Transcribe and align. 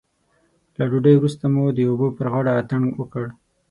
له 0.77 0.83
ډوډۍ 0.91 1.15
وروسته 1.17 1.45
مو 1.53 1.63
د 1.77 1.79
اوبو 1.89 2.07
پر 2.17 2.25
غاړه 2.33 2.51
اتڼ 2.61 2.81
وکړ. 2.99 3.25